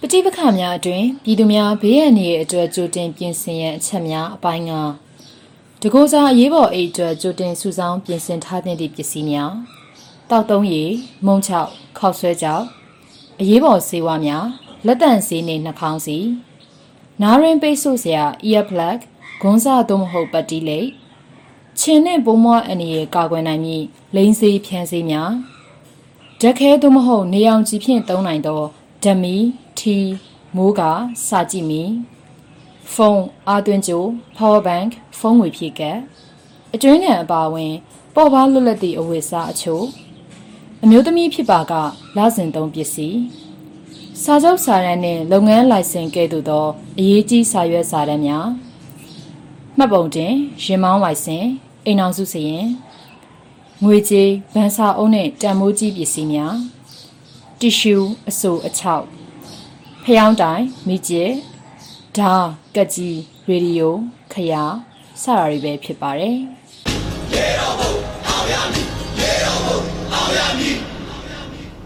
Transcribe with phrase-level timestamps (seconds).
[0.00, 4.72] ပဋိပက္ခများအတွင်ပြည်သူများဘေးအန္တရာယ်အတွက်ကြိုတင်ပြင်ဆင်ရန်အချက်များအပိုင်းက
[5.82, 9.52] တကိုးစားအရေးပေါ်အိတ်အတွက်ကြိုတင်စုဆောင်းပြင်ဆင်ထားသင့်သည့်ပစ္စည်းများ
[10.30, 10.90] တောက်သုံးရည်
[11.26, 12.64] မုံချောက်ခောက်ဆွဲကြောက်
[13.40, 14.44] အရေးပေါ်ဆေးဝါးများ
[14.86, 16.18] လက်တန့်ဆေးနှင့်နှာခေါင်းစီ
[17.22, 18.98] နားရင်ပိတ်ဆို့စရာ ear plug
[19.40, 20.88] ဂွန်းစားသို့မဟုတ်ပတ်တီးလိပ်
[21.80, 23.84] ခြင်နှင့်ပိုးမွားအန္တရာယ်ကာကွယ်နိုင်မည့်
[24.14, 25.30] လိန်ဆေးဖြန်းဆေးများ
[26.40, 28.62] ဓာတ်ခဲသို့မဟုတ်နေအောင်ကြည့်ဖြင့်သုံးနိုင်သော
[29.02, 29.36] ဓမီ
[29.78, 29.96] ထီ
[30.56, 30.80] မိုးက
[31.26, 31.82] စာကြည့်မီ
[32.92, 34.02] ဖုန်းအာသွင်းကြို
[34.36, 35.98] power bank ဖုန်းငွေဖြည့်ကပ်
[36.74, 37.74] အတွင်းငံအပါအဝင်
[38.14, 39.84] ပေါ်ပါလွတ်လပ်သည့်အဝတ်အစားအချို့
[40.82, 41.72] အမျိုးသမီးဖြစ်ပါက
[42.16, 43.18] လစဉ်သုံးပစ္စည်း
[44.22, 46.66] စာချုပ်စာတမ်းနှင့်လုပ်ငန်းလိုင်စင်ကဲ့သို့သော
[46.98, 48.46] အရေးကြီးစာရွက်စာတမ်းများ
[49.78, 51.44] မှတ်ပုံတင်ရင်မောင်းလိုင်စင်
[51.86, 52.66] အိမ်အောင်စုစရင်
[53.84, 56.54] ငွေကြေးဗန်စာအုပ်နဲ့တန်မိုးကြီးပစ္စည်းများ
[57.60, 57.96] တီရှူ
[58.28, 59.06] အဆိုအချောက်
[60.04, 61.24] ဖျောင်းတိုင်မိကျဲ
[62.16, 62.32] ဓာ
[62.74, 63.94] ကက်ကြီးရေဒီယို
[64.32, 64.64] ခရာ
[65.22, 66.36] စတာတွေပဲဖြစ်ပါတယ်
[67.32, 67.92] ရေတော်ဘုံ
[68.26, 68.88] အောင်ရမည်
[69.20, 69.78] ရေတော်ဘုံ
[70.12, 70.83] အောင်ရမည်